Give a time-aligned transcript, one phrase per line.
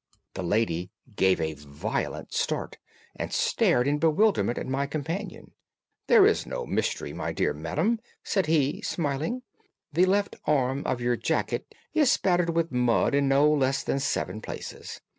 [0.33, 2.79] The lady gave a violent start
[3.15, 5.51] and stared in bewilderment at my companion.
[6.07, 9.43] "There is no mystery, my dear madam," said he, smiling.
[9.93, 14.41] "The left arm of your jacket is spattered with mud in no less than seven
[14.41, 15.01] places.